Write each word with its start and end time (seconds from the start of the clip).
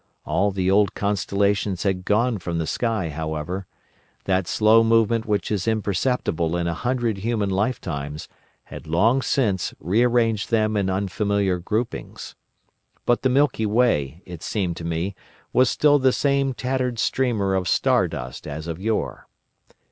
All 0.25 0.49
the 0.49 0.71
old 0.71 0.95
constellations 0.95 1.83
had 1.83 2.05
gone 2.05 2.39
from 2.39 2.57
the 2.57 2.65
sky, 2.65 3.09
however: 3.09 3.67
that 4.23 4.47
slow 4.47 4.83
movement 4.83 5.27
which 5.27 5.51
is 5.51 5.67
imperceptible 5.67 6.57
in 6.57 6.65
a 6.65 6.73
hundred 6.73 7.17
human 7.19 7.51
lifetimes, 7.51 8.27
had 8.63 8.87
long 8.87 9.21
since 9.21 9.75
rearranged 9.79 10.49
them 10.49 10.75
in 10.75 10.89
unfamiliar 10.89 11.59
groupings. 11.59 12.33
But 13.05 13.21
the 13.21 13.29
Milky 13.29 13.67
Way, 13.67 14.23
it 14.25 14.41
seemed 14.41 14.75
to 14.77 14.83
me, 14.83 15.13
was 15.53 15.69
still 15.69 15.99
the 15.99 16.13
same 16.13 16.53
tattered 16.55 16.97
streamer 16.97 17.53
of 17.53 17.67
star 17.67 18.07
dust 18.07 18.47
as 18.47 18.65
of 18.65 18.81
yore. 18.81 19.27